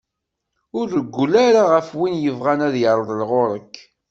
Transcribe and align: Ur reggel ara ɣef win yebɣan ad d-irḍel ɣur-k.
Ur 0.77 0.85
reggel 0.97 1.33
ara 1.47 1.61
ɣef 1.73 1.87
win 1.97 2.15
yebɣan 2.23 2.59
ad 2.67 2.71
d-irḍel 2.73 3.21
ɣur-k. 3.31 3.73